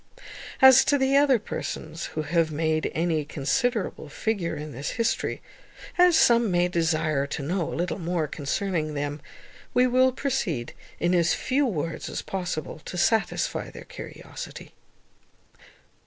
[0.63, 5.43] As to the other persons who have made any considerable figure in this history,
[5.95, 9.21] as some may desire to know a little more concerning them,
[9.75, 14.73] we will proceed, in as few words as possible, to satisfy their curiosity.